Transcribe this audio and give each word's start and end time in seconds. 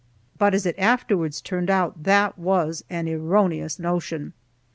But, 0.39 0.55
as 0.55 0.65
it 0.65 0.73
afterwards 0.79 1.41
turned 1.41 1.69
out, 1.69 2.05
that 2.05 2.35
was 2.35 2.83
an 2.89 3.07
erroneous 3.07 3.77
notion. 3.77 4.33